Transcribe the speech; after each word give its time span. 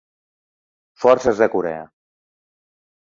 Forces 1.03 1.43
de 1.43 1.49
Corea. 1.57 1.85